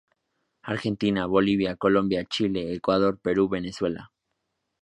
Argentina, 0.63 1.27
Bolivia, 1.27 1.75
Colombia, 1.75 2.25
Chile, 2.25 2.73
Ecuador, 2.73 3.19
Perú, 3.21 3.47
Venezuela. 3.49 4.11